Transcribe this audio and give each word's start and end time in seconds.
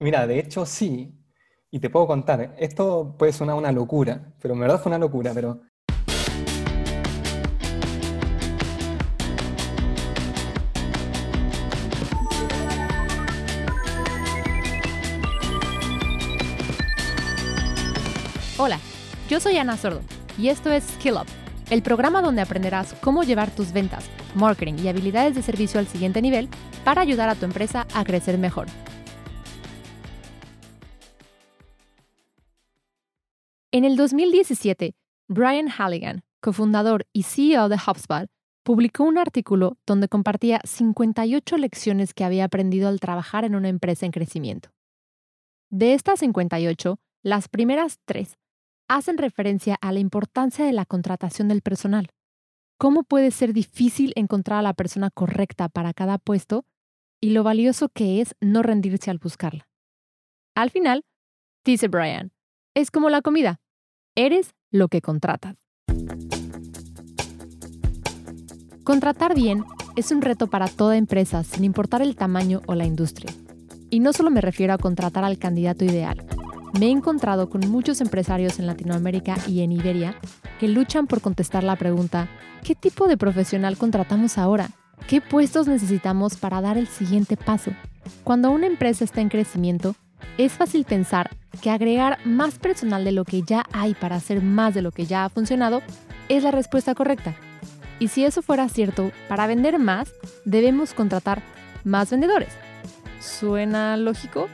Mira, 0.00 0.28
de 0.28 0.38
hecho 0.38 0.64
sí, 0.64 1.12
y 1.72 1.80
te 1.80 1.90
puedo 1.90 2.06
contar, 2.06 2.54
esto 2.58 3.16
puede 3.18 3.32
sonar 3.32 3.56
una 3.56 3.72
locura, 3.72 4.32
pero 4.40 4.54
en 4.54 4.60
verdad 4.60 4.80
fue 4.80 4.90
una 4.90 4.98
locura, 4.98 5.32
pero 5.34 5.60
Hola, 18.56 18.78
yo 19.28 19.40
soy 19.40 19.56
Ana 19.56 19.76
Sordo 19.76 20.00
y 20.38 20.48
esto 20.48 20.70
es 20.70 20.84
Skill 20.84 21.14
Up, 21.14 21.26
el 21.70 21.82
programa 21.82 22.22
donde 22.22 22.42
aprenderás 22.42 22.94
cómo 23.00 23.24
llevar 23.24 23.50
tus 23.50 23.72
ventas, 23.72 24.08
marketing 24.36 24.74
y 24.80 24.86
habilidades 24.86 25.34
de 25.34 25.42
servicio 25.42 25.80
al 25.80 25.88
siguiente 25.88 26.22
nivel 26.22 26.48
para 26.84 27.02
ayudar 27.02 27.28
a 27.28 27.34
tu 27.34 27.44
empresa 27.44 27.88
a 27.94 28.04
crecer 28.04 28.38
mejor. 28.38 28.68
En 33.70 33.84
el 33.84 33.96
2017, 33.96 34.94
Brian 35.28 35.68
Halligan, 35.68 36.24
cofundador 36.40 37.06
y 37.12 37.24
CEO 37.24 37.68
de 37.68 37.76
HubSpot, 37.76 38.30
publicó 38.62 39.04
un 39.04 39.18
artículo 39.18 39.76
donde 39.86 40.08
compartía 40.08 40.62
58 40.64 41.58
lecciones 41.58 42.14
que 42.14 42.24
había 42.24 42.44
aprendido 42.44 42.88
al 42.88 42.98
trabajar 42.98 43.44
en 43.44 43.54
una 43.54 43.68
empresa 43.68 44.06
en 44.06 44.12
crecimiento. 44.12 44.70
De 45.68 45.92
estas 45.92 46.20
58, 46.20 46.98
las 47.22 47.48
primeras 47.48 47.98
tres 48.06 48.38
hacen 48.88 49.18
referencia 49.18 49.76
a 49.82 49.92
la 49.92 49.98
importancia 49.98 50.64
de 50.64 50.72
la 50.72 50.86
contratación 50.86 51.48
del 51.48 51.60
personal. 51.60 52.08
Cómo 52.78 53.02
puede 53.02 53.30
ser 53.30 53.52
difícil 53.52 54.14
encontrar 54.16 54.60
a 54.60 54.62
la 54.62 54.72
persona 54.72 55.10
correcta 55.10 55.68
para 55.68 55.92
cada 55.92 56.16
puesto 56.16 56.64
y 57.20 57.30
lo 57.30 57.42
valioso 57.42 57.90
que 57.90 58.22
es 58.22 58.34
no 58.40 58.62
rendirse 58.62 59.10
al 59.10 59.18
buscarla. 59.18 59.68
Al 60.54 60.70
final, 60.70 61.04
dice 61.66 61.88
Brian, 61.88 62.32
es 62.78 62.92
como 62.92 63.10
la 63.10 63.22
comida. 63.22 63.58
Eres 64.14 64.54
lo 64.70 64.86
que 64.86 65.00
contratas. 65.00 65.56
Contratar 68.84 69.34
bien 69.34 69.64
es 69.96 70.12
un 70.12 70.22
reto 70.22 70.46
para 70.46 70.68
toda 70.68 70.96
empresa 70.96 71.42
sin 71.42 71.64
importar 71.64 72.02
el 72.02 72.14
tamaño 72.14 72.62
o 72.66 72.76
la 72.76 72.86
industria. 72.86 73.34
Y 73.90 73.98
no 73.98 74.12
solo 74.12 74.30
me 74.30 74.40
refiero 74.40 74.72
a 74.72 74.78
contratar 74.78 75.24
al 75.24 75.38
candidato 75.38 75.84
ideal, 75.84 76.24
me 76.78 76.86
he 76.86 76.90
encontrado 76.90 77.50
con 77.50 77.68
muchos 77.68 78.00
empresarios 78.00 78.60
en 78.60 78.66
Latinoamérica 78.66 79.36
y 79.48 79.62
en 79.62 79.72
Iberia 79.72 80.14
que 80.60 80.68
luchan 80.68 81.08
por 81.08 81.20
contestar 81.20 81.64
la 81.64 81.74
pregunta, 81.74 82.28
¿qué 82.62 82.76
tipo 82.76 83.08
de 83.08 83.16
profesional 83.16 83.76
contratamos 83.76 84.38
ahora? 84.38 84.70
¿Qué 85.08 85.20
puestos 85.20 85.66
necesitamos 85.66 86.36
para 86.36 86.60
dar 86.60 86.78
el 86.78 86.86
siguiente 86.86 87.36
paso? 87.36 87.72
Cuando 88.22 88.52
una 88.52 88.66
empresa 88.66 89.04
está 89.04 89.20
en 89.20 89.30
crecimiento, 89.30 89.96
es 90.36 90.52
fácil 90.52 90.84
pensar 90.84 91.30
que 91.62 91.70
agregar 91.70 92.18
más 92.24 92.58
personal 92.58 93.04
de 93.04 93.12
lo 93.12 93.24
que 93.24 93.42
ya 93.42 93.64
hay 93.72 93.94
para 93.94 94.16
hacer 94.16 94.42
más 94.42 94.74
de 94.74 94.82
lo 94.82 94.92
que 94.92 95.06
ya 95.06 95.24
ha 95.24 95.28
funcionado 95.28 95.82
es 96.28 96.42
la 96.42 96.50
respuesta 96.50 96.94
correcta. 96.94 97.34
Y 97.98 98.08
si 98.08 98.24
eso 98.24 98.42
fuera 98.42 98.68
cierto, 98.68 99.10
para 99.28 99.46
vender 99.46 99.78
más 99.78 100.12
debemos 100.44 100.94
contratar 100.94 101.42
más 101.84 102.10
vendedores. 102.10 102.52
¿Suena 103.20 103.96
lógico? 103.96 104.48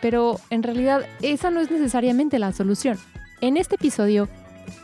pero 0.00 0.38
en 0.50 0.62
realidad 0.62 1.06
esa 1.22 1.50
no 1.50 1.60
es 1.60 1.70
necesariamente 1.70 2.38
la 2.38 2.52
solución. 2.52 2.98
En 3.40 3.56
este 3.56 3.74
episodio 3.74 4.28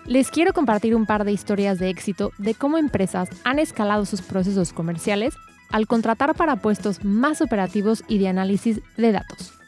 les 0.04 0.30
quiero 0.30 0.52
compartir 0.52 0.94
un 0.94 1.06
par 1.06 1.24
de 1.24 1.32
historias 1.32 1.78
de 1.78 1.90
éxito 1.90 2.32
de 2.38 2.54
cómo 2.54 2.78
empresas 2.78 3.28
han 3.44 3.58
escalado 3.58 4.04
sus 4.04 4.22
procesos 4.22 4.72
comerciales 4.72 5.34
al 5.70 5.86
contratar 5.86 6.34
para 6.34 6.56
puestos 6.56 7.04
más 7.04 7.40
operativos 7.40 8.04
y 8.08 8.18
de 8.18 8.28
análisis 8.28 8.80
de 8.96 9.12
datos. 9.12 9.61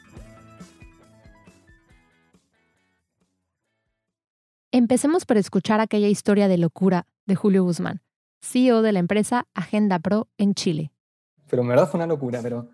Empecemos 4.77 5.25
por 5.25 5.37
escuchar 5.37 5.79
aquella 5.79 6.09
historia 6.09 6.49
de 6.49 6.57
locura 6.57 7.07
de 7.25 7.35
Julio 7.35 7.63
Guzmán, 7.63 8.01
CEO 8.41 8.81
de 8.81 8.91
la 8.91 8.99
empresa 8.99 9.47
Agenda 9.53 9.99
Pro 9.99 10.27
en 10.37 10.53
Chile. 10.53 10.91
Pero 11.49 11.61
en 11.61 11.69
verdad 11.69 11.87
fue 11.87 11.97
una 11.97 12.07
locura, 12.07 12.41
pero 12.43 12.67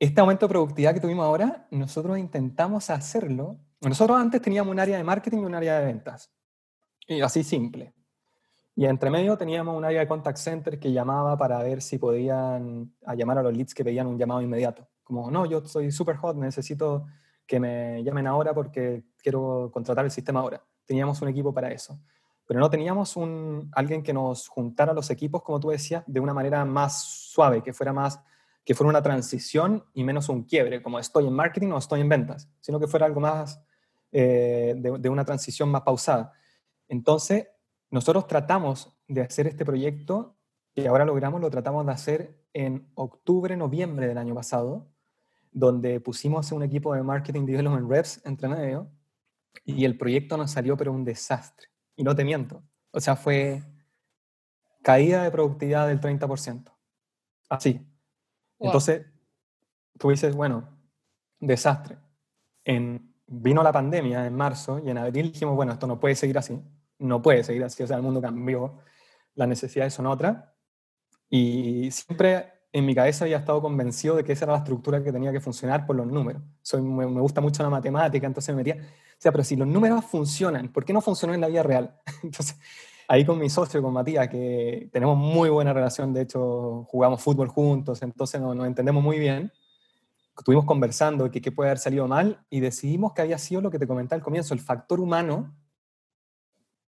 este 0.00 0.20
aumento 0.20 0.46
de 0.46 0.50
productividad 0.50 0.92
que 0.92 0.98
tuvimos 0.98 1.24
ahora, 1.24 1.68
nosotros 1.70 2.18
intentamos 2.18 2.90
hacerlo. 2.90 3.60
Nosotros 3.80 4.20
antes 4.20 4.42
teníamos 4.42 4.72
un 4.72 4.80
área 4.80 4.96
de 4.96 5.04
marketing 5.04 5.42
y 5.42 5.44
un 5.44 5.54
área 5.54 5.78
de 5.78 5.86
ventas. 5.86 6.32
Y 7.06 7.20
así 7.20 7.44
simple. 7.44 7.94
Y 8.74 8.86
entre 8.86 9.08
medio 9.08 9.38
teníamos 9.38 9.76
un 9.76 9.84
área 9.84 10.00
de 10.00 10.08
contact 10.08 10.38
center 10.38 10.80
que 10.80 10.90
llamaba 10.90 11.38
para 11.38 11.62
ver 11.62 11.80
si 11.80 11.98
podían 11.98 12.92
a 13.06 13.14
llamar 13.14 13.38
a 13.38 13.44
los 13.44 13.56
leads 13.56 13.72
que 13.72 13.84
pedían 13.84 14.08
un 14.08 14.18
llamado 14.18 14.42
inmediato. 14.42 14.88
Como, 15.04 15.30
no, 15.30 15.46
yo 15.46 15.64
soy 15.64 15.92
super 15.92 16.16
hot, 16.16 16.36
necesito 16.36 17.06
que 17.46 17.60
me 17.60 18.02
llamen 18.02 18.26
ahora 18.26 18.52
porque 18.52 19.04
quiero 19.22 19.70
contratar 19.72 20.04
el 20.04 20.10
sistema 20.10 20.40
ahora. 20.40 20.60
Teníamos 20.92 21.22
un 21.22 21.28
equipo 21.28 21.54
para 21.54 21.72
eso. 21.72 21.98
Pero 22.46 22.60
no 22.60 22.68
teníamos 22.68 23.16
un, 23.16 23.70
alguien 23.72 24.02
que 24.02 24.12
nos 24.12 24.46
juntara 24.46 24.92
los 24.92 25.08
equipos, 25.08 25.40
como 25.42 25.58
tú 25.58 25.70
decías, 25.70 26.04
de 26.06 26.20
una 26.20 26.34
manera 26.34 26.66
más 26.66 27.02
suave, 27.02 27.62
que 27.62 27.72
fuera 27.72 27.94
más 27.94 28.20
que 28.62 28.74
fuera 28.74 28.90
una 28.90 29.02
transición 29.02 29.86
y 29.94 30.04
menos 30.04 30.28
un 30.28 30.42
quiebre, 30.42 30.82
como 30.82 30.98
estoy 30.98 31.26
en 31.26 31.32
marketing 31.32 31.68
o 31.68 31.78
estoy 31.78 32.02
en 32.02 32.10
ventas, 32.10 32.46
sino 32.60 32.78
que 32.78 32.86
fuera 32.86 33.06
algo 33.06 33.20
más 33.20 33.58
eh, 34.12 34.74
de, 34.76 35.08
una 35.08 35.24
transición 35.24 35.70
más 35.70 35.80
pausada. 35.80 36.34
Entonces, 36.88 37.48
nosotros 37.88 38.26
tratamos 38.26 38.94
de 39.08 39.22
hacer 39.22 39.46
este 39.46 39.64
proyecto, 39.64 40.36
que 40.74 40.86
ahora 40.88 41.06
logramos, 41.06 41.40
lo 41.40 41.48
tratamos 41.48 41.86
de 41.86 41.92
hacer 41.92 42.44
en 42.52 42.86
octubre, 42.96 43.56
noviembre 43.56 44.08
del 44.08 44.18
año 44.18 44.34
pasado, 44.34 44.90
donde 45.52 46.00
pusimos 46.00 46.52
un 46.52 46.62
equipo 46.62 46.94
de 46.94 47.02
marketing 47.02 47.46
development 47.46 47.90
reps 47.90 48.20
entre 48.26 48.46
medio, 48.50 48.90
y 49.64 49.84
el 49.84 49.96
proyecto 49.96 50.36
nos 50.36 50.50
salió 50.50 50.76
pero 50.76 50.92
un 50.92 51.04
desastre. 51.04 51.68
Y 51.96 52.04
no 52.04 52.14
te 52.14 52.24
miento. 52.24 52.62
O 52.90 53.00
sea, 53.00 53.16
fue 53.16 53.62
caída 54.82 55.22
de 55.22 55.30
productividad 55.30 55.88
del 55.88 56.00
30%. 56.00 56.72
Así, 57.48 57.86
entonces, 58.62 59.06
tú 59.98 60.10
dices, 60.10 60.34
bueno, 60.34 60.68
desastre. 61.40 61.98
En, 62.64 63.14
vino 63.26 63.62
la 63.62 63.72
pandemia 63.72 64.26
en 64.26 64.34
marzo 64.34 64.80
y 64.84 64.90
en 64.90 64.98
abril 64.98 65.32
dijimos, 65.32 65.56
bueno, 65.56 65.72
esto 65.72 65.86
no 65.86 65.98
puede 65.98 66.14
seguir 66.14 66.38
así, 66.38 66.60
no 66.98 67.20
puede 67.22 67.42
seguir 67.42 67.64
así, 67.64 67.82
o 67.82 67.86
sea, 67.86 67.96
el 67.96 68.02
mundo 68.02 68.20
cambió, 68.20 68.78
las 69.34 69.48
necesidades 69.48 69.94
son 69.94 70.06
otras. 70.06 70.44
Y 71.28 71.90
siempre 71.90 72.52
en 72.72 72.86
mi 72.86 72.94
cabeza 72.94 73.24
había 73.24 73.38
estado 73.38 73.60
convencido 73.60 74.16
de 74.16 74.24
que 74.24 74.32
esa 74.32 74.44
era 74.44 74.52
la 74.52 74.58
estructura 74.58 75.02
que 75.02 75.12
tenía 75.12 75.32
que 75.32 75.40
funcionar 75.40 75.86
por 75.86 75.96
los 75.96 76.06
números. 76.06 76.42
Soy, 76.62 76.82
me, 76.82 77.06
me 77.06 77.20
gusta 77.20 77.40
mucho 77.40 77.62
la 77.62 77.70
matemática, 77.70 78.26
entonces 78.26 78.54
me 78.54 78.62
metía, 78.62 78.82
sea, 79.22 79.30
pero 79.30 79.44
si 79.44 79.54
los 79.54 79.68
números 79.68 80.04
funcionan, 80.04 80.72
¿por 80.72 80.84
qué 80.84 80.92
no 80.92 81.00
funcionó 81.00 81.32
en 81.32 81.40
la 81.40 81.46
vida 81.46 81.62
real? 81.62 81.94
entonces, 82.24 82.58
ahí 83.06 83.24
con 83.24 83.38
mi 83.38 83.48
socio, 83.48 83.80
con 83.80 83.92
Matías, 83.92 84.28
que 84.28 84.88
tenemos 84.92 85.16
muy 85.16 85.48
buena 85.48 85.72
relación, 85.72 86.12
de 86.12 86.22
hecho 86.22 86.84
jugamos 86.88 87.22
fútbol 87.22 87.46
juntos, 87.46 88.02
entonces 88.02 88.40
nos, 88.40 88.66
entendemos 88.66 89.00
muy 89.00 89.20
bien. 89.20 89.52
Estuvimos 90.36 90.64
conversando 90.64 91.28
de 91.28 91.40
qué 91.40 91.52
puede 91.52 91.70
haber 91.70 91.78
salido 91.78 92.08
mal 92.08 92.44
y 92.50 92.58
decidimos 92.58 93.12
que 93.12 93.22
había 93.22 93.38
sido 93.38 93.60
lo 93.60 93.70
que 93.70 93.78
te 93.78 93.86
comenté 93.86 94.16
al 94.16 94.22
comienzo, 94.22 94.54
el 94.54 94.60
factor 94.60 94.98
humano, 94.98 95.54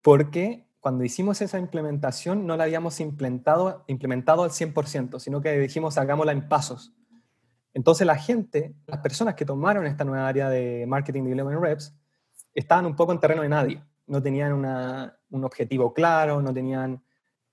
porque 0.04 0.68
cuando 0.80 1.04
hicimos 1.04 1.42
esa 1.42 1.58
implementación 1.58 2.46
no 2.46 2.58
la 2.58 2.66
habíamos 2.66 3.00
implementado, 3.00 3.86
implementado 3.88 4.44
al 4.44 4.52
100%, 4.52 5.20
sino 5.20 5.42
que 5.42 5.58
dijimos 5.58 5.98
hagámosla 5.98 6.32
en 6.34 6.48
pasos. 6.48 6.94
Entonces 7.74 8.06
la 8.06 8.18
gente, 8.18 8.76
las 8.86 9.00
personas 9.00 9.34
que 9.34 9.46
tomaron 9.46 9.88
esta 9.88 10.04
nueva 10.04 10.28
área 10.28 10.48
de 10.50 10.86
marketing 10.86 11.24
development 11.24 11.62
reps, 11.62 11.99
estaban 12.60 12.86
un 12.86 12.96
poco 12.96 13.12
en 13.12 13.20
terreno 13.20 13.42
de 13.42 13.50
nadie 13.50 13.84
no 14.10 14.22
tenían 14.22 14.54
un 15.30 15.44
objetivo 15.44 15.94
claro, 15.94 16.42
no 16.42 16.54
tenían, 16.54 17.02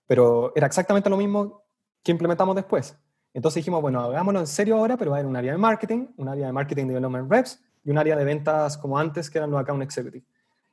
pero 0.07 0.53
era 0.57 0.67
exactamente 0.67 1.09
lo 1.09 1.17
mismo 1.17 1.63
que 2.03 2.13
implementamos 2.13 2.57
después. 2.57 2.97
Entonces 3.33 3.61
dijimos, 3.61 3.83
bueno, 3.83 4.01
hagámoslo 4.01 4.41
en 4.41 4.47
serio 4.47 4.79
ahora, 4.79 4.97
pero 4.97 5.11
va 5.11 5.19
a 5.19 5.21
haber 5.21 5.29
un 5.29 5.37
área 5.37 5.53
de 5.53 5.59
marketing, 5.59 6.07
un 6.17 6.29
área 6.29 6.47
de 6.47 6.53
marketing 6.53 6.87
development 6.87 7.31
reps 7.31 7.63
y 7.85 7.91
un 7.91 7.99
área 7.99 8.17
de 8.17 8.25
ventas 8.25 8.79
como 8.79 8.99
antes, 8.99 9.29
que 9.29 9.37
eran 9.39 9.51
los 9.51 9.61
account 9.61 9.83
executive. 9.83 10.25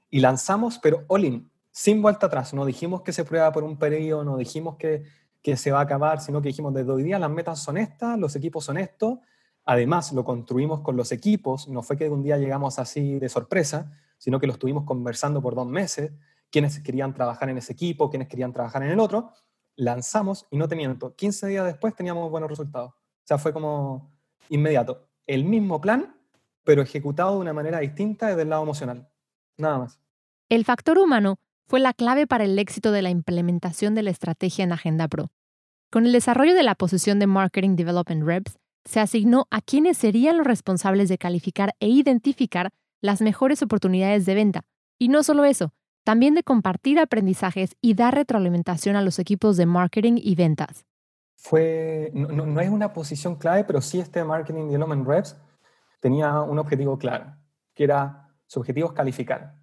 Y 0.09 0.21
lanzamos, 0.21 0.79
pero 0.79 1.03
all 1.07 1.25
in, 1.25 1.51
sin 1.71 2.01
vuelta 2.01 2.27
atrás. 2.27 2.53
No 2.53 2.65
dijimos 2.65 3.01
que 3.01 3.11
se 3.11 3.25
prueba 3.25 3.51
por 3.51 3.63
un 3.63 3.77
periodo, 3.77 4.23
no 4.23 4.37
dijimos 4.37 4.77
que, 4.77 5.03
que 5.41 5.57
se 5.57 5.71
va 5.71 5.79
a 5.79 5.83
acabar, 5.83 6.21
sino 6.21 6.41
que 6.41 6.47
dijimos, 6.47 6.73
desde 6.73 6.91
hoy 6.91 7.03
día 7.03 7.19
las 7.19 7.29
metas 7.29 7.59
son 7.59 7.77
estas, 7.77 8.17
los 8.17 8.33
equipos 8.37 8.63
son 8.63 8.77
estos. 8.77 9.19
Además, 9.65 10.11
lo 10.11 10.25
construimos 10.25 10.81
con 10.81 10.97
los 10.97 11.11
equipos, 11.11 11.67
no 11.67 11.83
fue 11.83 11.97
que 11.97 12.09
un 12.09 12.23
día 12.23 12.37
llegamos 12.37 12.79
así 12.79 13.19
de 13.19 13.29
sorpresa, 13.29 13.91
sino 14.17 14.39
que 14.39 14.47
lo 14.47 14.53
estuvimos 14.53 14.83
conversando 14.83 15.41
por 15.41 15.55
dos 15.55 15.67
meses, 15.67 16.11
quienes 16.49 16.79
querían 16.81 17.13
trabajar 17.13 17.49
en 17.49 17.57
ese 17.57 17.73
equipo, 17.73 18.09
quienes 18.09 18.27
querían 18.27 18.53
trabajar 18.53 18.83
en 18.83 18.91
el 18.91 18.99
otro, 18.99 19.31
lanzamos 19.75 20.45
y 20.51 20.57
no 20.57 20.67
te 20.67 20.75
miento, 20.75 21.15
15 21.15 21.47
días 21.47 21.65
después 21.65 21.95
teníamos 21.95 22.29
buenos 22.29 22.49
resultados. 22.49 22.91
O 22.91 23.25
sea, 23.25 23.37
fue 23.37 23.53
como 23.53 24.13
inmediato. 24.49 25.07
El 25.25 25.45
mismo 25.45 25.79
plan, 25.79 26.15
pero 26.63 26.81
ejecutado 26.81 27.35
de 27.35 27.39
una 27.39 27.53
manera 27.53 27.79
distinta 27.79 28.27
desde 28.27 28.43
el 28.43 28.49
lado 28.49 28.63
emocional. 28.63 29.09
Nada 29.57 29.79
más. 29.79 29.99
El 30.49 30.65
factor 30.65 30.97
humano 30.97 31.39
fue 31.65 31.79
la 31.79 31.93
clave 31.93 32.27
para 32.27 32.43
el 32.43 32.59
éxito 32.59 32.91
de 32.91 33.01
la 33.01 33.09
implementación 33.09 33.95
de 33.95 34.03
la 34.03 34.11
estrategia 34.11 34.63
en 34.63 34.73
Agenda 34.73 35.07
Pro. 35.07 35.31
Con 35.89 36.05
el 36.05 36.11
desarrollo 36.11 36.53
de 36.53 36.63
la 36.63 36.75
posición 36.75 37.19
de 37.19 37.27
Marketing 37.27 37.75
Development 37.75 38.23
Reps, 38.23 38.57
se 38.85 38.99
asignó 38.99 39.47
a 39.51 39.61
quienes 39.61 39.97
serían 39.97 40.37
los 40.37 40.47
responsables 40.47 41.09
de 41.09 41.17
calificar 41.17 41.75
e 41.79 41.87
identificar 41.87 42.71
las 43.01 43.21
mejores 43.21 43.61
oportunidades 43.61 44.25
de 44.25 44.35
venta. 44.35 44.61
Y 44.97 45.09
no 45.09 45.23
solo 45.23 45.45
eso, 45.45 45.73
también 46.03 46.35
de 46.35 46.43
compartir 46.43 46.99
aprendizajes 46.99 47.75
y 47.81 47.93
dar 47.93 48.15
retroalimentación 48.15 48.95
a 48.95 49.01
los 49.01 49.19
equipos 49.19 49.57
de 49.57 49.65
marketing 49.65 50.13
y 50.17 50.35
ventas. 50.35 50.85
Fue, 51.35 52.11
no, 52.13 52.59
es 52.61 52.69
una 52.69 52.93
posición 52.93 53.35
clave, 53.35 53.65
pero 53.65 53.81
sí 53.81 53.99
este 53.99 54.23
Marketing 54.23 54.67
Development 54.67 55.05
Reps 55.05 55.35
tenía 55.99 56.41
un 56.41 56.59
objetivo 56.59 56.97
claro, 56.97 57.35
que 57.73 57.83
era, 57.83 58.29
su 58.45 58.59
objetivo 58.59 58.87
es 58.87 58.93
calificar, 58.93 59.55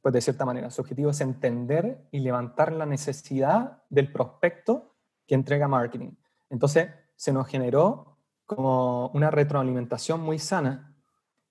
pues 0.00 0.14
de 0.14 0.22
cierta 0.22 0.46
manera, 0.46 0.70
su 0.70 0.80
objetivo 0.80 1.10
es 1.10 1.20
entender 1.20 2.06
y 2.10 2.20
levantar 2.20 2.72
la 2.72 2.86
necesidad 2.86 3.82
del 3.90 4.10
prospecto 4.10 4.94
que 5.26 5.34
entrega 5.34 5.68
marketing. 5.68 6.12
Entonces, 6.48 6.88
se 7.14 7.32
nos 7.32 7.46
generó 7.46 8.17
como 8.48 9.08
una 9.08 9.30
retroalimentación 9.30 10.22
muy 10.22 10.38
sana 10.38 10.96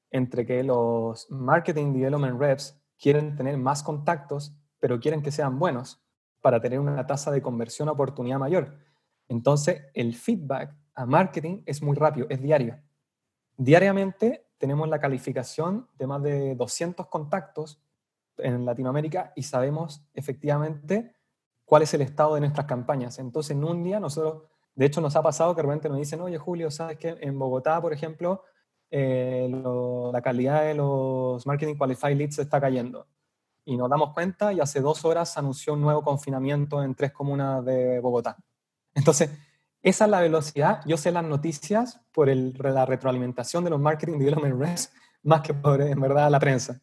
entre 0.10 0.48
que 0.48 0.64
los 0.64 1.30
Marketing 1.30 1.94
Development 1.94 2.40
Reps 2.40 2.76
quieren 3.00 3.36
tener 3.36 3.56
más 3.56 3.84
contactos, 3.84 4.56
pero 4.80 5.00
quieren 5.00 5.22
que 5.22 5.32
sean 5.32 5.60
buenos 5.60 6.02
para 6.42 6.60
tener 6.60 6.80
una 6.80 7.06
tasa 7.06 7.30
de 7.30 7.40
conversión 7.40 7.88
oportunidad 7.88 8.40
mayor. 8.40 8.80
Entonces, 9.28 9.84
el 9.94 10.16
feedback 10.16 10.76
a 10.96 11.06
marketing 11.06 11.62
es 11.68 11.84
muy 11.84 11.96
rápido, 11.96 12.26
es 12.32 12.42
diario. 12.42 12.80
Diariamente 13.56 14.48
tenemos 14.58 14.90
la 14.90 15.00
calificación 15.00 15.88
de 16.00 16.08
más 16.08 16.24
de 16.24 16.56
200 16.56 17.06
contactos 17.10 17.80
en 18.40 18.66
Latinoamérica 18.66 19.34
y 19.36 19.44
sabemos 19.44 20.04
efectivamente 20.16 21.14
cuál 21.64 21.84
es 21.84 21.94
el 21.94 22.02
estado 22.02 22.34
de 22.34 22.42
nuestras 22.42 22.66
campañas. 22.66 23.20
Entonces, 23.20 23.52
en 23.52 23.64
un 23.64 23.84
día 23.84 24.00
nosotros, 24.00 24.50
de 24.78 24.86
hecho 24.86 25.02
nos 25.02 25.16
ha 25.16 25.24
pasado 25.24 25.56
que 25.56 25.62
de 25.62 25.68
repente 25.68 25.90
nos 25.90 25.98
dicen, 25.98 26.22
oye 26.22 26.38
Julio, 26.38 26.70
¿sabes 26.70 26.98
que 26.98 27.18
en 27.20 27.38
Bogotá, 27.38 27.82
por 27.82 27.94
ejemplo, 27.94 28.44
eh, 28.92 29.50
la 30.14 30.22
calidad 30.22 30.64
de 30.64 30.76
los 30.76 31.46
Marketing 31.48 31.76
Qualified 31.76 32.16
Leads 32.16 32.38
está 32.38 32.62
cayendo? 32.62 33.08
Y 33.66 33.76
nos 33.76 33.90
damos 33.90 34.14
cuenta 34.14 34.54
y 34.54 34.60
hace 34.60 34.80
dos 34.80 35.04
horas 35.04 35.36
anunció 35.36 35.74
un 35.74 35.82
nuevo 35.82 36.04
confinamiento 36.04 36.84
en 36.84 36.94
tres 36.94 37.12
comunas 37.12 37.66
de 37.66 38.00
Bogotá. 38.00 38.38
Entonces, 38.94 39.32
esa 39.82 40.06
es 40.06 40.12
la 40.12 40.22
velocidad. 40.22 40.82
Yo 40.86 40.96
sé 40.96 41.12
las 41.12 41.26
noticias 41.26 42.00
por 42.14 42.30
la 42.30 42.86
retroalimentación 42.86 43.64
de 43.64 43.72
los 43.72 43.80
Marketing 43.80 44.20
Development 44.20 44.60
Reps 44.60 44.94
más 45.24 45.42
que 45.42 45.56
por, 45.56 45.82
en 45.82 46.00
verdad, 46.00 46.30
la 46.30 46.40
prensa. 46.40 46.80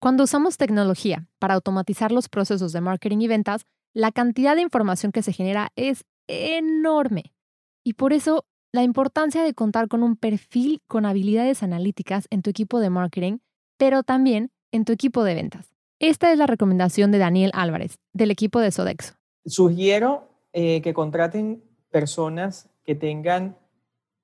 Cuando 0.00 0.22
usamos 0.22 0.56
tecnología 0.56 1.26
para 1.40 1.54
automatizar 1.54 2.12
los 2.12 2.28
procesos 2.28 2.72
de 2.72 2.80
marketing 2.80 3.18
y 3.18 3.26
ventas, 3.28 3.64
la 3.92 4.12
cantidad 4.12 4.54
de 4.54 4.62
información 4.62 5.10
que 5.10 5.22
se 5.22 5.32
genera 5.32 5.72
es 5.74 6.04
enorme. 6.28 7.32
Y 7.84 7.94
por 7.94 8.12
eso, 8.12 8.44
la 8.72 8.82
importancia 8.82 9.42
de 9.42 9.54
contar 9.54 9.88
con 9.88 10.02
un 10.02 10.16
perfil 10.16 10.80
con 10.86 11.06
habilidades 11.06 11.62
analíticas 11.62 12.26
en 12.30 12.42
tu 12.42 12.50
equipo 12.50 12.80
de 12.80 12.90
marketing, 12.90 13.38
pero 13.76 14.02
también 14.02 14.50
en 14.72 14.84
tu 14.84 14.92
equipo 14.92 15.24
de 15.24 15.34
ventas. 15.34 15.72
Esta 15.98 16.30
es 16.30 16.38
la 16.38 16.46
recomendación 16.46 17.10
de 17.10 17.18
Daniel 17.18 17.50
Álvarez, 17.54 17.98
del 18.12 18.30
equipo 18.30 18.60
de 18.60 18.70
Sodexo. 18.70 19.14
Sugiero 19.44 20.28
eh, 20.52 20.80
que 20.82 20.94
contraten 20.94 21.64
personas 21.90 22.70
que 22.84 22.94
tengan, 22.94 23.56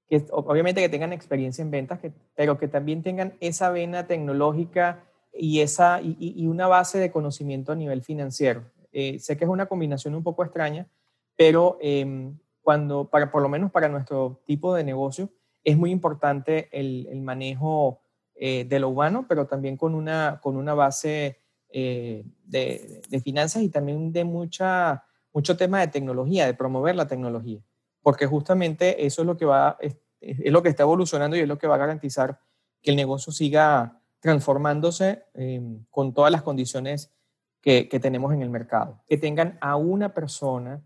que, 0.08 0.24
obviamente 0.30 0.80
que 0.80 0.88
tengan 0.88 1.12
experiencia 1.12 1.62
en 1.62 1.70
ventas, 1.70 2.00
pero 2.36 2.58
que 2.58 2.68
también 2.68 3.02
tengan 3.02 3.34
esa 3.40 3.70
vena 3.70 4.06
tecnológica 4.06 5.04
y, 5.32 5.60
esa, 5.60 6.00
y, 6.00 6.46
una 6.46 6.68
base 6.68 6.98
de 6.98 7.10
conocimiento 7.10 7.72
a 7.72 7.76
nivel 7.76 8.02
financiero. 8.02 8.70
Eh, 8.92 9.18
sé 9.18 9.36
que 9.36 9.44
es 9.44 9.50
una 9.50 9.66
combinación 9.66 10.14
un 10.14 10.22
poco 10.22 10.44
extraña, 10.44 10.86
pero 11.36 11.78
em, 11.80 12.38
cuando, 12.62 13.08
para, 13.10 13.30
por 13.30 13.42
lo 13.42 13.48
menos 13.48 13.70
para 13.70 13.88
nuestro 13.88 14.40
tipo 14.46 14.74
de 14.74 14.84
negocio, 14.84 15.30
es 15.62 15.76
muy 15.76 15.90
importante 15.90 16.68
el, 16.72 17.06
el 17.10 17.22
manejo 17.22 18.00
eh, 18.34 18.64
de 18.64 18.78
lo 18.78 18.88
humano, 18.88 19.26
pero 19.28 19.46
también 19.46 19.76
con 19.76 19.94
una, 19.94 20.40
con 20.42 20.56
una 20.56 20.74
base 20.74 21.40
eh, 21.68 22.24
de, 22.44 23.02
de, 23.08 23.20
finanzas 23.20 23.62
y 23.62 23.68
también 23.68 24.12
de 24.12 24.24
mucha, 24.24 25.04
mucho 25.32 25.56
tema 25.56 25.80
de 25.80 25.88
tecnología, 25.88 26.46
de 26.46 26.54
promover 26.54 26.94
la 26.96 27.08
tecnología, 27.08 27.60
porque 28.02 28.26
justamente 28.26 29.06
eso 29.06 29.22
es 29.22 29.26
lo 29.26 29.36
que 29.36 29.44
va, 29.44 29.76
es, 29.80 29.96
es 30.20 30.52
lo 30.52 30.62
que 30.62 30.68
está 30.68 30.82
evolucionando 30.82 31.36
y 31.36 31.40
es 31.40 31.48
lo 31.48 31.58
que 31.58 31.66
va 31.66 31.76
a 31.76 31.78
garantizar 31.78 32.38
que 32.82 32.90
el 32.90 32.96
negocio 32.96 33.32
siga 33.32 34.00
transformándose 34.20 35.24
em, 35.34 35.84
con 35.90 36.14
todas 36.14 36.32
las 36.32 36.42
condiciones 36.42 37.12
que, 37.60 37.84
tenemos 38.00 38.32
en 38.32 38.42
el 38.42 38.50
mercado. 38.50 39.02
Que 39.06 39.16
tengan 39.16 39.58
a 39.60 39.76
una 39.76 40.14
persona 40.14 40.82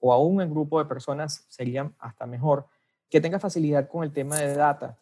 o 0.00 0.12
a 0.12 0.18
un 0.18 0.38
grupo 0.50 0.78
de 0.78 0.88
personas 0.88 1.44
sería 1.48 1.90
hasta 1.98 2.26
mejor, 2.26 2.66
que 3.08 3.20
tenga 3.20 3.38
facilidad 3.38 3.88
con 3.88 4.02
el 4.02 4.12
tema 4.12 4.36
de 4.38 4.54
data, 4.54 4.98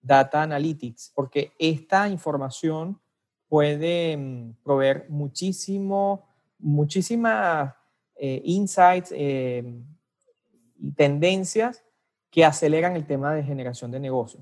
data 0.00 0.42
analytics, 0.42 1.12
porque 1.14 1.52
esta 1.58 2.08
información 2.08 3.00
puede 3.48 4.12
em, 4.12 4.54
proveer 4.62 5.06
muchísimo, 5.08 6.28
muchísimas 6.58 7.74
eh, 8.16 8.40
insights 8.44 9.12
em, 9.16 9.84
y 10.78 10.92
tendencias 10.92 11.84
que 12.30 12.44
aceleran 12.44 12.96
el 12.96 13.06
tema 13.06 13.34
de 13.34 13.42
generación 13.42 13.90
de 13.90 14.00
negocio. 14.00 14.40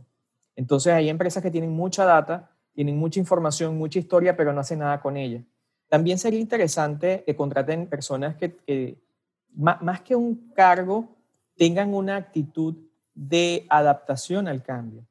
Entonces 0.56 0.92
hay 0.92 1.08
empresas 1.08 1.42
que 1.42 1.50
tienen 1.50 1.70
mucha 1.70 2.04
data 2.04 2.50
tienen 2.74 2.96
mucha 2.96 3.20
información, 3.20 3.76
mucha 3.76 3.98
historia, 3.98 4.36
pero 4.36 4.52
no 4.52 4.60
hacen 4.60 4.78
nada 4.78 5.00
con 5.00 5.16
ella. 5.16 5.42
También 5.88 6.18
sería 6.18 6.40
interesante 6.40 7.24
que 7.26 7.34
contraten 7.34 7.88
personas 7.88 8.36
que, 8.36 9.02
más, 9.55 10.00
que 10.02 10.17
un 10.17 10.52
cargo, 10.52 11.17
tengan 11.56 11.94
una 11.94 12.17
actitud 12.17 12.76
de 13.14 13.67
adaptación 13.69 14.49
al 14.49 14.62
cambio. 14.62 15.06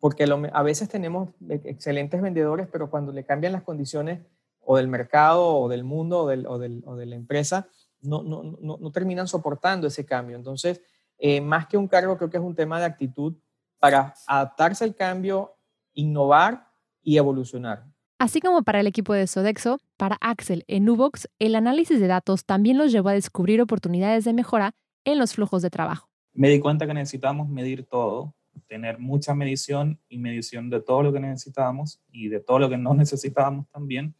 Porque 0.00 0.24
a 0.52 0.62
veces 0.62 0.88
tenemos 0.88 1.30
excelentes 1.48 2.20
vendedores, 2.20 2.68
pero 2.70 2.90
cuando 2.90 3.12
le 3.12 3.24
cambian 3.24 3.52
las 3.52 3.62
condiciones 3.62 4.20
o 4.60 4.76
del 4.76 4.88
mercado 4.88 5.46
o 5.46 5.68
del 5.68 5.84
mundo 5.84 6.24
o, 6.24 6.28
del, 6.28 6.46
o, 6.46 6.58
de 6.58 7.06
la 7.06 7.14
empresa, 7.14 7.68
no, 8.02 8.22
no, 8.22 8.42
no, 8.42 8.92
terminan 8.92 9.26
soportando 9.28 9.86
ese 9.86 10.04
cambio. 10.04 10.36
Entonces, 10.36 10.82
eh, 11.18 11.40
más 11.40 11.66
que 11.68 11.78
un 11.78 11.88
cargo, 11.88 12.18
creo 12.18 12.28
que 12.28 12.36
es 12.36 12.42
un 12.42 12.54
tema 12.54 12.78
de 12.78 12.86
actitud 12.86 13.34
para 13.78 14.14
adaptarse 14.26 14.84
al 14.84 14.94
cambio, 14.94 15.56
innovar 15.94 16.68
y 17.02 17.16
evolucionar. 17.16 17.86
Así 18.18 18.40
como 18.40 18.62
para 18.62 18.80
el 18.80 18.86
equipo 18.86 19.12
de 19.12 19.26
Sodexo, 19.26 19.80
para 19.96 20.16
Axel 20.20 20.64
en 20.68 20.84
Nubox, 20.84 21.28
el 21.38 21.56
análisis 21.56 21.98
de 21.98 22.06
datos 22.06 22.44
también 22.44 22.78
los 22.78 22.92
llevó 22.92 23.08
a 23.08 23.14
descubrir 23.14 23.60
oportunidades 23.60 24.24
de 24.24 24.32
mejora 24.32 24.74
en 25.04 25.18
los 25.18 25.34
flujos 25.34 25.62
de 25.62 25.70
trabajo. 25.70 26.08
Me 26.32 26.48
di 26.48 26.60
cuenta 26.60 26.86
que 26.86 26.94
necesitamos 26.94 27.48
medir 27.48 27.84
todo, 27.84 28.34
tener 28.68 28.98
mucha 28.98 29.34
medición 29.34 30.00
y 30.08 30.18
medición 30.18 30.70
de 30.70 30.80
todo 30.80 31.02
lo 31.02 31.12
que 31.12 31.20
necesitábamos 31.20 32.00
y 32.12 32.28
de 32.28 32.40
todo 32.40 32.60
lo 32.60 32.70
que 32.70 32.78
no 32.78 32.94
necesitábamos 32.94 33.68
también 33.70 34.14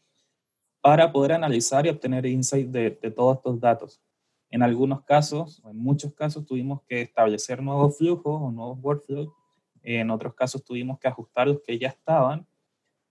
para 0.81 1.13
poder 1.13 1.33
analizar 1.33 1.87
y 1.87 1.89
obtener 1.89 2.27
insight 2.27 2.69
de, 2.69 2.91
de 2.91 3.11
todos 3.11 3.37
estos 3.37 3.61
datos. 3.61 4.03
En 4.51 4.63
algunos 4.63 5.03
casos, 5.03 5.63
en 5.65 5.79
muchos 5.79 6.13
casos, 6.15 6.45
tuvimos 6.45 6.83
que 6.83 7.01
establecer 7.01 7.63
nuevos 7.63 7.97
flujos 7.97 8.43
o 8.43 8.51
nuevos 8.51 8.79
workflows. 8.83 9.31
En 9.83 10.11
otros 10.11 10.35
casos 10.35 10.65
tuvimos 10.65 10.99
que 10.99 11.09
ajustar 11.09 11.49
los 11.49 11.61
que 11.63 11.79
ya 11.79 11.89
estaban 11.89 12.47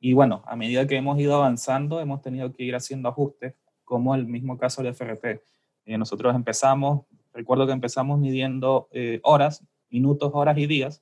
y 0.06 0.12
bueno, 0.12 0.44
a 0.48 0.58
medida 0.58 0.86
que 0.86 0.98
hemos 0.98 1.18
ido 1.18 1.34
avanzando, 1.34 2.02
hemos 2.02 2.22
tenido 2.22 2.52
que 2.52 2.64
ir 2.64 2.76
haciendo 2.76 3.08
ajustes, 3.08 3.56
como 3.86 4.14
el 4.16 4.28
mismo 4.28 4.58
caso 4.58 4.84
del 4.84 4.94
FRP. 4.94 5.42
Eh, 5.86 5.98
nosotros 5.98 6.36
empezamos, 6.36 7.06
recuerdo 7.32 7.66
que 7.66 7.72
empezamos 7.72 8.20
midiendo 8.20 8.90
eh, 8.92 9.22
horas, 9.24 9.66
minutos, 9.90 10.30
horas 10.34 10.58
y 10.58 10.68
días. 10.68 11.02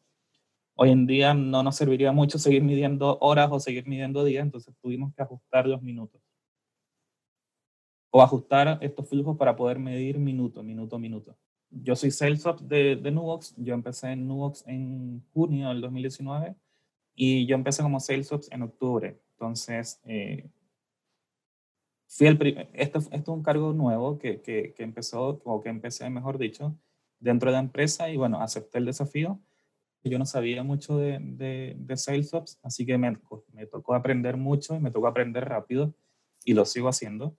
Hoy 0.75 0.91
en 0.91 1.07
día 1.07 1.33
no 1.33 1.63
nos 1.63 1.77
serviría 1.77 2.11
mucho 2.11 2.37
seguir 2.37 2.61
midiendo 2.61 3.17
horas 3.21 3.49
o 3.51 3.59
seguir 3.59 3.87
midiendo 3.87 4.23
días, 4.23 4.43
entonces 4.43 4.75
tuvimos 4.79 5.15
que 5.15 5.23
ajustar 5.23 5.65
los 5.65 5.81
minutos. 5.81 6.21
O 8.11 8.21
ajustar 8.21 8.77
estos 8.81 9.09
flujos 9.09 9.35
para 9.35 9.55
poder 9.55 9.79
medir 9.79 10.19
minuto, 10.19 10.61
minuto, 10.61 10.99
minuto. 10.99 11.35
Yo 11.71 11.95
soy 11.95 12.11
Salesforce 12.11 12.63
de, 12.65 12.97
de 12.97 13.09
Nubox, 13.09 13.55
yo 13.57 13.73
empecé 13.73 14.11
en 14.11 14.27
Nubox 14.27 14.63
en 14.67 15.25
junio 15.33 15.69
del 15.69 15.81
2019 15.81 16.55
y 17.15 17.45
yo 17.45 17.55
empecé 17.55 17.83
como 17.83 17.99
Sales 17.99 18.31
Ops 18.31 18.51
en 18.51 18.63
octubre. 18.63 19.19
Entonces, 19.33 19.99
eh, 20.05 20.49
fui 22.07 22.27
el 22.27 22.69
esto, 22.73 22.99
esto 22.99 23.11
es 23.11 23.27
un 23.27 23.43
cargo 23.43 23.73
nuevo 23.73 24.17
que, 24.17 24.41
que, 24.41 24.73
que, 24.73 24.83
empezó, 24.83 25.41
o 25.43 25.61
que 25.61 25.69
empecé, 25.69 26.09
mejor 26.09 26.37
dicho, 26.37 26.75
dentro 27.19 27.49
de 27.49 27.53
la 27.53 27.59
empresa 27.59 28.09
y 28.09 28.17
bueno, 28.17 28.41
acepté 28.41 28.79
el 28.79 28.85
desafío. 28.85 29.39
Yo 30.03 30.17
no 30.17 30.25
sabía 30.25 30.63
mucho 30.63 30.97
de, 30.97 31.19
de, 31.21 31.75
de 31.77 31.97
Sales 31.97 32.33
Ops, 32.33 32.59
así 32.63 32.85
que 32.85 32.97
me, 32.97 33.17
me 33.53 33.67
tocó 33.67 33.93
aprender 33.93 34.35
mucho 34.35 34.75
y 34.75 34.79
me 34.79 34.91
tocó 34.91 35.07
aprender 35.07 35.47
rápido 35.47 35.93
y 36.43 36.53
lo 36.53 36.65
sigo 36.65 36.89
haciendo. 36.89 37.37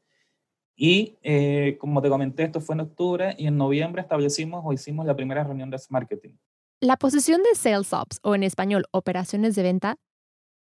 Y 0.77 1.19
eh, 1.23 1.77
como 1.79 2.01
te 2.01 2.09
comenté, 2.09 2.45
esto 2.45 2.61
fue 2.61 2.75
en 2.75 2.81
octubre 2.81 3.35
y 3.37 3.47
en 3.47 3.57
noviembre 3.57 4.03
establecimos 4.03 4.63
o 4.65 4.73
hicimos 4.73 5.07
la 5.07 5.17
primera 5.17 5.45
reunión 5.45 5.71
de 5.71 5.79
marketing. 5.91 6.35
La 6.83 6.97
posición 6.97 7.43
de 7.45 7.55
Sales 7.55 7.93
Ops, 7.93 8.19
o 8.25 8.35
en 8.35 8.43
español 8.43 8.87
operaciones 8.91 9.55
de 9.55 9.63
venta, 9.63 9.99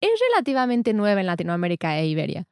es 0.00 0.12
relativamente 0.30 0.92
nueva 0.94 1.20
en 1.20 1.26
Latinoamérica 1.26 1.98
e 1.98 2.06
Iberia. 2.06 2.44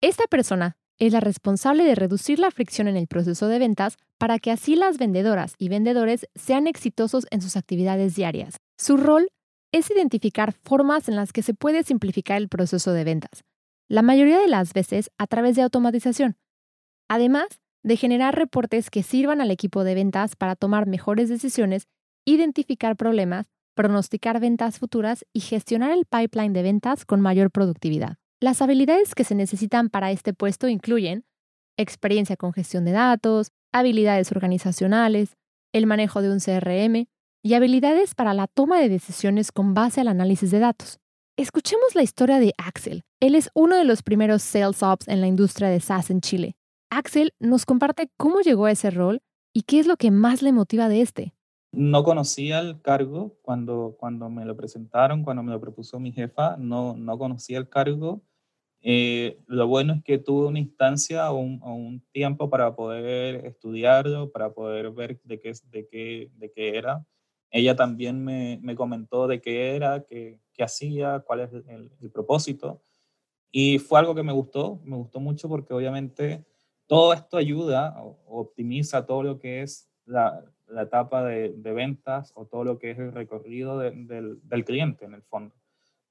Esta 0.00 0.24
persona 0.26 0.76
es 0.98 1.12
la 1.12 1.20
responsable 1.20 1.84
de 1.84 1.94
reducir 1.94 2.40
la 2.40 2.50
fricción 2.50 2.88
en 2.88 2.96
el 2.96 3.06
proceso 3.06 3.46
de 3.46 3.60
ventas 3.60 3.96
para 4.18 4.40
que 4.40 4.50
así 4.50 4.74
las 4.74 4.98
vendedoras 4.98 5.54
y 5.56 5.68
vendedores 5.68 6.26
sean 6.34 6.66
exitosos 6.66 7.28
en 7.30 7.42
sus 7.42 7.56
actividades 7.56 8.16
diarias. 8.16 8.56
Su 8.76 8.96
rol 8.96 9.28
es 9.70 9.88
identificar 9.92 10.52
formas 10.52 11.08
en 11.08 11.14
las 11.14 11.32
que 11.32 11.44
se 11.44 11.54
puede 11.54 11.84
simplificar 11.84 12.38
el 12.38 12.48
proceso 12.48 12.92
de 12.92 13.04
ventas, 13.04 13.44
la 13.88 14.02
mayoría 14.02 14.40
de 14.40 14.48
las 14.48 14.72
veces 14.72 15.12
a 15.16 15.28
través 15.28 15.54
de 15.54 15.62
automatización, 15.62 16.38
además 17.08 17.46
de 17.84 17.96
generar 17.96 18.34
reportes 18.34 18.90
que 18.90 19.04
sirvan 19.04 19.40
al 19.40 19.52
equipo 19.52 19.84
de 19.84 19.94
ventas 19.94 20.34
para 20.34 20.56
tomar 20.56 20.88
mejores 20.88 21.28
decisiones, 21.28 21.86
identificar 22.24 22.96
problemas, 22.96 23.46
pronosticar 23.74 24.40
ventas 24.40 24.78
futuras 24.78 25.24
y 25.32 25.40
gestionar 25.40 25.92
el 25.92 26.04
pipeline 26.04 26.52
de 26.52 26.62
ventas 26.62 27.04
con 27.04 27.20
mayor 27.20 27.50
productividad. 27.50 28.16
Las 28.40 28.60
habilidades 28.60 29.14
que 29.14 29.24
se 29.24 29.34
necesitan 29.34 29.88
para 29.88 30.10
este 30.10 30.34
puesto 30.34 30.68
incluyen 30.68 31.24
experiencia 31.76 32.36
con 32.36 32.52
gestión 32.52 32.84
de 32.84 32.92
datos, 32.92 33.48
habilidades 33.72 34.30
organizacionales, 34.32 35.36
el 35.72 35.86
manejo 35.86 36.22
de 36.22 36.30
un 36.30 36.38
CRM 36.38 37.06
y 37.42 37.54
habilidades 37.54 38.14
para 38.14 38.34
la 38.34 38.46
toma 38.46 38.78
de 38.78 38.88
decisiones 38.88 39.52
con 39.52 39.74
base 39.74 40.00
al 40.00 40.08
análisis 40.08 40.50
de 40.50 40.58
datos. 40.58 40.98
Escuchemos 41.36 41.94
la 41.94 42.02
historia 42.02 42.38
de 42.38 42.52
Axel. 42.58 43.04
Él 43.20 43.34
es 43.34 43.48
uno 43.54 43.76
de 43.76 43.84
los 43.84 44.02
primeros 44.02 44.42
sales 44.42 44.82
ops 44.82 45.08
en 45.08 45.20
la 45.20 45.26
industria 45.26 45.68
de 45.68 45.80
SaaS 45.80 46.10
en 46.10 46.20
Chile. 46.20 46.56
Axel 46.90 47.32
nos 47.40 47.64
comparte 47.64 48.10
cómo 48.18 48.40
llegó 48.40 48.66
a 48.66 48.70
ese 48.72 48.90
rol 48.90 49.22
y 49.54 49.62
qué 49.62 49.80
es 49.80 49.86
lo 49.86 49.96
que 49.96 50.10
más 50.10 50.42
le 50.42 50.52
motiva 50.52 50.88
de 50.88 51.00
este. 51.00 51.34
No 51.72 52.04
conocía 52.04 52.60
el 52.60 52.80
cargo 52.80 53.36
cuando, 53.42 53.96
cuando 53.98 54.30
me 54.30 54.44
lo 54.44 54.56
presentaron, 54.56 55.24
cuando 55.24 55.42
me 55.42 55.52
lo 55.52 55.60
propuso 55.60 55.98
mi 55.98 56.12
jefa, 56.12 56.56
no, 56.58 56.96
no 56.96 57.18
conocía 57.18 57.58
el 57.58 57.68
cargo 57.68 58.22
eh, 58.84 59.38
lo 59.46 59.68
bueno 59.68 59.94
es 59.94 60.02
que 60.02 60.18
tuve 60.18 60.48
una 60.48 60.58
instancia 60.58 61.30
o 61.30 61.38
un, 61.38 62.04
tiempo 62.12 62.50
para 62.50 62.74
poder 62.74 63.46
estudiarlo, 63.46 64.32
para 64.32 64.52
poder 64.52 64.90
ver 64.90 65.20
de 65.22 65.38
qué, 65.40 65.52
de 65.70 65.86
qué, 65.86 66.30
de 66.34 66.52
qué 66.52 66.76
era. 66.76 67.06
Ella 67.50 67.76
también 67.76 68.24
me, 68.24 68.58
me 68.62 68.74
comentó 68.74 69.28
de 69.28 69.40
qué 69.40 69.76
era, 69.76 70.04
qué, 70.04 70.40
qué 70.52 70.64
hacía, 70.64 71.20
cuál 71.20 71.40
es 71.40 71.52
el, 71.52 71.92
el, 72.00 72.10
propósito. 72.10 72.82
Y 73.52 73.78
fue 73.78 74.00
algo 74.00 74.14
que 74.14 74.22
me 74.22 74.32
gustó, 74.32 74.80
me 74.84 74.96
gustó 74.96 75.20
mucho 75.20 75.48
porque 75.48 75.74
obviamente 75.74 76.44
todo 76.86 77.12
esto 77.12 77.36
ayuda 77.36 77.94
o, 78.02 78.18
optimiza 78.26 79.06
todo 79.06 79.22
lo 79.22 79.38
que 79.38 79.62
es 79.62 79.90
la, 80.06 80.44
la 80.72 80.82
etapa 80.82 81.24
de, 81.24 81.52
ventas 81.72 82.32
o 82.34 82.46
todo 82.46 82.64
lo 82.64 82.78
que 82.78 82.90
es 82.92 82.98
el 82.98 83.12
recorrido 83.12 83.78
del, 83.78 84.38
del 84.42 84.64
cliente 84.64 85.04
en 85.04 85.14
el 85.14 85.22
fondo 85.22 85.54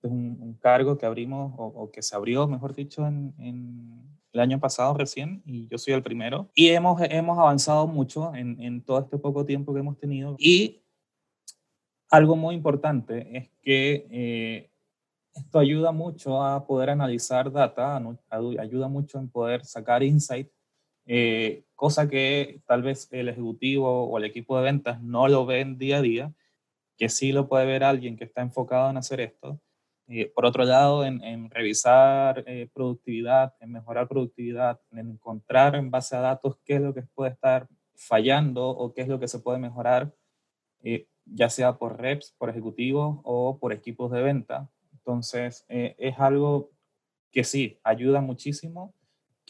es 0.04 0.12
un, 0.12 0.58
cargo 0.60 0.98
que 0.98 1.06
abrimos 1.06 1.54
o, 1.58 1.90
que 1.92 2.02
se 2.02 2.16
abrió, 2.16 2.48
mejor 2.48 2.74
dicho, 2.74 3.06
en, 3.08 4.10
el 4.34 4.40
año 4.40 4.62
pasado 4.62 4.94
recién 4.94 5.42
y 5.46 5.68
yo 5.68 5.78
soy 5.78 5.94
el 5.94 6.04
primero. 6.04 6.50
Y 6.56 6.70
hemos, 6.70 7.02
hemos 7.02 7.38
avanzado 7.38 7.86
mucho 7.86 8.34
en, 8.34 8.62
en 8.62 8.82
todo 8.82 9.00
este 9.00 9.18
poco 9.18 9.46
tiempo 9.46 9.74
que 9.74 9.82
hemos 9.82 9.98
tenido. 9.98 10.38
Y 10.40 10.84
algo 12.10 12.38
muy 12.38 12.56
importante 12.56 13.38
es 13.38 13.50
que 13.62 14.08
eh, 14.10 14.70
esto 15.34 15.60
ayuda 15.60 15.92
mucho 15.92 16.42
a 16.42 16.66
poder 16.66 16.92
analizar 16.92 17.52
data, 17.52 18.02
ayuda 18.60 18.88
mucho 18.88 19.20
en 19.20 19.30
poder 19.30 19.66
sacar 19.66 20.02
insight, 20.02 20.50
eh, 21.06 21.64
cosa 21.76 22.10
que 22.10 22.62
tal 22.68 22.84
vez 22.84 23.08
el 23.12 23.30
ejecutivo 23.30 24.06
o 24.06 24.18
el 24.18 24.26
equipo 24.26 24.58
de 24.58 24.64
ventas 24.64 25.02
no 25.02 25.28
lo 25.28 25.46
ven 25.46 25.78
día 25.78 25.98
a 25.98 26.02
día, 26.02 26.34
que 26.98 27.10
sí 27.10 27.32
lo 27.32 27.48
puede 27.48 27.66
ver 27.66 27.84
alguien 27.84 28.18
que 28.18 28.26
está 28.26 28.42
enfocado 28.42 28.90
en 28.90 28.98
hacer 28.98 29.22
esto. 29.22 29.60
Eh, 30.14 30.30
por 30.36 30.46
otro 30.46 30.66
lado, 30.66 31.06
en, 31.06 31.50
revisar 31.50 32.44
eh, 32.46 32.70
productividad, 32.74 33.56
en 33.62 33.72
mejorar 33.72 34.10
productividad, 34.10 34.80
en 34.92 35.12
encontrar 35.12 35.76
en 35.76 35.90
base 35.90 36.18
a 36.18 36.20
datos 36.20 36.58
qué 36.66 36.76
es 36.76 36.82
lo 36.82 36.94
que 36.94 37.04
puede 37.04 37.32
estar 37.32 37.68
fallando 37.96 38.68
o 38.70 38.94
qué 38.94 39.04
es 39.04 39.08
lo 39.08 39.20
que 39.20 39.30
se 39.30 39.40
puede 39.40 39.58
mejorar, 39.58 40.14
eh, 40.84 41.08
ya 41.26 41.50
sea 41.50 41.78
por 41.78 42.00
reps, 42.00 42.36
por 42.38 42.50
ejecutivos 42.50 43.20
o 43.24 43.58
por 43.58 43.72
equipos 43.72 44.12
de 44.12 44.22
venta. 44.22 44.70
Entonces, 44.92 45.66
es 45.70 46.20
algo 46.20 46.72
que 47.32 47.44
sí, 47.44 47.80
ayuda 47.84 48.22
muchísimo, 48.22 48.94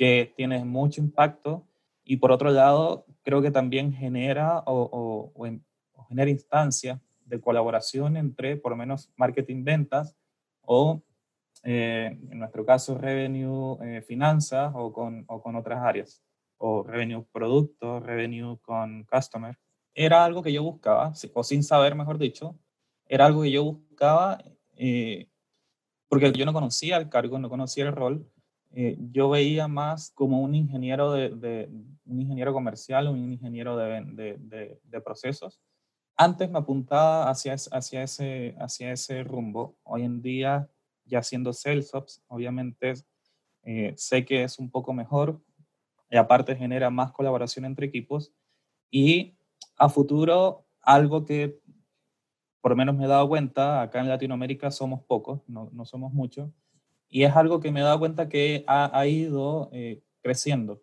que 0.02 0.34
tiene 0.36 0.66
mucho 0.66 1.00
impacto 1.00 1.68
y 2.04 2.18
por 2.18 2.32
otro 2.32 2.50
lado, 2.50 3.06
creo 3.22 3.40
que 3.40 3.52
también 3.52 3.94
genera 3.94 4.64
o, 4.66 5.32
genera 6.10 6.32
instancias 6.32 7.00
de 7.24 7.40
colaboración 7.40 8.18
entre, 8.18 8.58
por 8.58 8.72
lo 8.72 8.78
menos, 8.78 9.12
marketing 9.16 9.64
ventas 9.64 10.18
o 10.62 11.04
eh, 11.64 12.18
en 12.32 12.40
nuestro 12.40 12.66
caso 12.66 12.98
revenue 12.98 13.78
eh, 13.84 14.02
finanzas 14.02 14.72
o 14.74 14.92
con, 14.92 15.24
o 15.28 15.40
con 15.40 15.56
otras 15.56 15.84
áreas, 15.84 16.24
o 16.58 16.82
revenue 16.82 17.24
producto, 17.32 18.00
revenue 18.00 18.58
con 18.60 19.04
customer. 19.04 19.56
Era 19.94 20.26
algo 20.26 20.42
que 20.42 20.52
yo 20.52 20.64
buscaba, 20.64 21.14
o 21.36 21.44
sin 21.44 21.62
saber, 21.62 21.94
mejor 21.94 22.18
dicho, 22.18 22.58
era 23.06 23.28
algo 23.28 23.44
que 23.44 23.52
yo 23.52 23.66
buscaba 23.66 24.44
eh, 24.78 25.28
porque 26.08 26.32
yo 26.32 26.44
no 26.48 26.54
conocía 26.54 26.98
el 26.98 27.08
cargo, 27.08 27.38
no 27.38 27.52
conocía 27.52 27.84
el 27.84 27.92
rol. 27.92 28.28
Yo 28.74 29.30
veía 29.30 29.68
más 29.68 30.12
como 30.12 30.42
un 30.42 30.56
ingeniero, 30.56 31.12
de, 31.12 31.30
de, 31.30 31.70
un 32.06 32.22
ingeniero 32.22 32.54
comercial, 32.54 33.08
un 33.08 33.32
ingeniero 33.32 33.76
de 33.76 35.02
procesos 35.04 35.62
antes 36.22 36.52
me 36.52 36.60
apuntaba 36.60 37.32
hacia, 37.32 37.56
hacia, 37.56 38.04
ese, 38.04 38.56
hacia 38.60 38.92
ese 38.92 39.24
rumbo. 39.24 39.76
Hoy 39.82 40.04
en 40.04 40.22
día, 40.22 40.70
ya 41.06 41.24
siendo 41.24 41.52
SalesOps, 41.52 42.24
obviamente 42.28 42.94
eh, 43.64 43.94
sé 43.98 44.24
que 44.24 44.44
es 44.44 44.60
un 44.60 44.70
poco 44.70 44.94
mejor 44.94 45.42
y 46.12 46.18
aparte 46.18 46.56
genera 46.56 46.92
más 46.92 47.12
colaboración 47.12 47.66
entre 47.66 47.88
equipos. 47.88 48.32
Y 48.92 49.36
a 49.78 49.90
futuro, 49.90 50.68
algo 50.82 51.26
que 51.26 51.60
por 52.62 52.74
lo 52.74 52.76
menos 52.76 52.96
me 52.96 53.06
he 53.06 53.08
dado 53.08 53.28
cuenta, 53.28 53.82
acá 53.82 54.00
en 54.00 54.10
Latinoamérica 54.10 54.70
somos 54.70 55.02
pocos, 55.02 55.42
no, 55.48 55.72
no 55.74 55.86
somos 55.86 56.14
muchos, 56.14 56.52
y 57.12 57.24
es 57.24 57.36
algo 57.36 57.60
que 57.60 57.72
me 57.72 57.82
he 57.82 57.84
dado 57.84 58.00
cuenta 58.00 58.30
que 58.30 58.64
ha, 58.68 58.98
ha 58.98 59.06
ido 59.06 59.70
eh, 59.74 60.02
creciendo. 60.24 60.82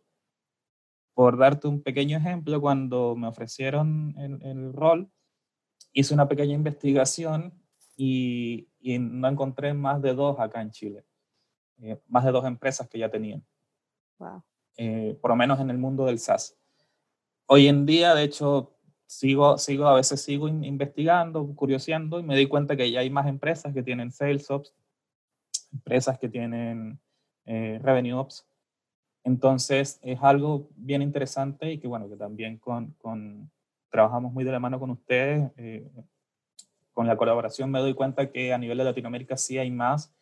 Por 1.14 1.38
darte 1.38 1.66
un 1.66 1.82
pequeño 1.82 2.18
ejemplo, 2.18 2.60
cuando 2.60 3.16
me 3.16 3.26
ofrecieron 3.26 4.14
el, 4.18 4.40
el 4.42 4.72
rol, 4.72 5.10
hice 5.92 6.14
una 6.14 6.28
pequeña 6.28 6.54
investigación 6.54 7.60
y, 7.96 8.68
no 8.80 9.28
encontré 9.28 9.74
más 9.74 10.00
de 10.00 10.14
dos 10.14 10.38
acá 10.38 10.62
en 10.62 10.70
Chile, 10.70 11.04
eh, 11.82 12.00
más 12.06 12.24
de 12.24 12.30
dos 12.30 12.44
empresas 12.44 12.88
que 12.88 12.98
ya 12.98 13.10
tenían. 13.10 13.44
Eh, 14.76 15.18
por 15.20 15.30
lo 15.30 15.36
menos 15.36 15.58
en 15.60 15.70
el 15.70 15.78
mundo 15.78 16.06
del 16.06 16.18
SaaS. 16.18 16.56
Hoy 17.46 17.66
en 17.66 17.86
día, 17.86 18.14
de 18.14 18.22
hecho, 18.22 18.76
sigo, 19.06 19.58
sigo, 19.58 19.86
a 19.88 19.94
veces 19.94 20.22
sigo 20.22 20.46
investigando, 20.46 21.44
curioseando 21.56 22.20
y 22.20 22.22
me 22.22 22.36
di 22.36 22.46
cuenta 22.46 22.76
que 22.76 22.90
ya 22.90 23.00
hay 23.00 23.10
más 23.10 23.26
empresas 23.26 23.74
que 23.74 23.82
tienen 23.82 24.12
Sales 24.12 24.50
Empresas 25.72 26.18
que 26.18 26.28
tienen 26.28 26.98
eh, 27.44 27.78
Revenue 27.82 28.14
Ops. 28.14 28.46
Entonces, 29.24 29.98
es 30.02 30.18
algo 30.22 30.68
bien 30.76 31.02
interesante 31.02 31.72
y 31.72 31.78
que, 31.78 31.88
bueno, 31.88 32.08
que 32.08 32.16
también 32.16 32.58
con, 32.58 32.92
con 32.98 33.50
trabajamos 33.90 34.32
muy 34.32 34.44
de 34.44 34.52
la 34.52 34.60
mano 34.60 34.78
con 34.78 34.90
ustedes. 34.90 35.50
Eh, 35.56 35.90
con 36.92 37.06
la 37.06 37.16
colaboración 37.16 37.70
me 37.70 37.78
doy 37.78 37.94
cuenta 37.94 38.30
que 38.30 38.52
a 38.52 38.58
nivel 38.58 38.78
de 38.78 38.84
Latinoamérica 38.84 39.36
sí 39.36 39.58
hay 39.58 39.70
más 39.70 40.12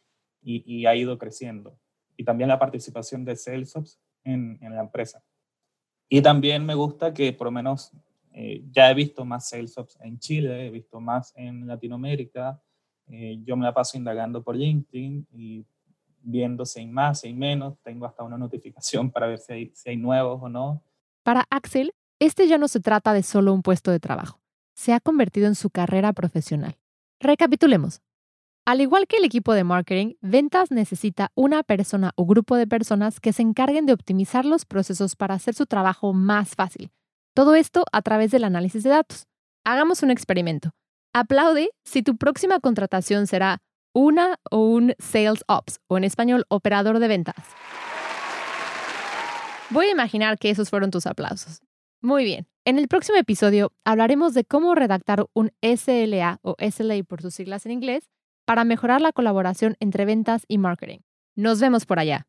y, 0.42 0.86
ha 0.86 0.94
ido 0.94 1.18
creciendo. 1.18 1.78
Y 2.16 2.24
también 2.24 2.48
la 2.48 2.58
participación 2.58 3.24
de 3.24 3.36
Salesforce 3.36 3.98
en, 4.24 4.58
en 4.60 4.74
la 4.74 4.82
empresa. 4.82 5.22
Y 6.08 6.22
también 6.22 6.64
me 6.64 6.74
gusta 6.74 7.12
que 7.12 7.32
por 7.32 7.46
lo 7.46 7.50
menos 7.50 7.92
eh, 8.38 8.62
ya 8.70 8.90
he 8.90 8.94
visto 8.94 9.24
más 9.24 9.48
Salesforce 9.48 9.98
en 10.02 10.18
Chile, 10.18 10.66
he 10.66 10.70
visto 10.70 11.00
más 11.00 11.32
en 11.36 11.66
Latinoamérica. 11.66 12.62
Eh, 13.08 13.40
yo 13.44 13.56
me 13.56 13.64
la 13.64 13.74
paso 13.74 13.96
indagando 13.96 14.42
por 14.42 14.56
LinkedIn 14.56 15.26
y 15.32 15.64
viendo 16.22 16.64
si 16.64 16.80
hay 16.80 16.86
más, 16.86 17.20
si 17.20 17.28
hay 17.28 17.34
menos. 17.34 17.78
Tengo 17.82 18.06
hasta 18.06 18.22
una 18.22 18.38
notificación 18.38 19.10
para 19.12 19.26
ver 19.26 19.38
si 19.38 19.52
hay, 19.52 19.72
si 19.74 19.90
hay 19.90 19.96
nuevos 19.96 20.40
o 20.42 20.48
no. 20.48 20.82
Para 21.22 21.44
Axel, 21.50 21.92
este 22.18 22.48
ya 22.48 22.58
no 22.58 22.68
se 22.68 22.80
trata 22.80 23.12
de 23.12 23.22
solo 23.22 23.52
un 23.52 23.62
puesto 23.62 23.90
de 23.90 24.00
trabajo, 24.00 24.40
se 24.74 24.92
ha 24.92 25.00
convertido 25.00 25.46
en 25.46 25.54
su 25.54 25.70
carrera 25.70 26.12
profesional. 26.12 26.78
Recapitulemos. 27.20 28.00
Al 28.64 28.80
igual 28.80 29.06
que 29.06 29.18
el 29.18 29.24
equipo 29.24 29.52
de 29.54 29.62
marketing, 29.62 30.14
ventas 30.20 30.72
necesita 30.72 31.30
una 31.36 31.62
persona 31.62 32.12
o 32.16 32.26
grupo 32.26 32.56
de 32.56 32.66
personas 32.66 33.20
que 33.20 33.32
se 33.32 33.42
encarguen 33.42 33.86
de 33.86 33.92
optimizar 33.92 34.44
los 34.44 34.64
procesos 34.64 35.14
para 35.14 35.34
hacer 35.34 35.54
su 35.54 35.66
trabajo 35.66 36.12
más 36.12 36.56
fácil. 36.56 36.90
Todo 37.32 37.54
esto 37.54 37.84
a 37.92 38.02
través 38.02 38.32
del 38.32 38.42
análisis 38.42 38.82
de 38.82 38.90
datos. 38.90 39.28
Hagamos 39.64 40.02
un 40.02 40.10
experimento. 40.10 40.70
Aplaude 41.18 41.70
si 41.82 42.02
tu 42.02 42.18
próxima 42.18 42.60
contratación 42.60 43.26
será 43.26 43.62
una 43.94 44.38
o 44.50 44.58
un 44.58 44.94
Sales 44.98 45.44
Ops, 45.48 45.80
o 45.88 45.96
en 45.96 46.04
español, 46.04 46.44
operador 46.50 46.98
de 46.98 47.08
ventas. 47.08 47.36
Voy 49.70 49.86
a 49.86 49.92
imaginar 49.92 50.36
que 50.36 50.50
esos 50.50 50.68
fueron 50.68 50.90
tus 50.90 51.06
aplausos. 51.06 51.62
Muy 52.02 52.24
bien. 52.24 52.46
En 52.66 52.78
el 52.78 52.86
próximo 52.86 53.16
episodio 53.16 53.72
hablaremos 53.82 54.34
de 54.34 54.44
cómo 54.44 54.74
redactar 54.74 55.24
un 55.32 55.52
SLA 55.62 56.38
o 56.42 56.54
SLA 56.58 57.02
por 57.04 57.22
sus 57.22 57.32
siglas 57.32 57.64
en 57.64 57.72
inglés 57.72 58.10
para 58.44 58.64
mejorar 58.64 59.00
la 59.00 59.12
colaboración 59.12 59.74
entre 59.80 60.04
ventas 60.04 60.44
y 60.48 60.58
marketing. 60.58 60.98
Nos 61.34 61.60
vemos 61.60 61.86
por 61.86 61.98
allá. 61.98 62.26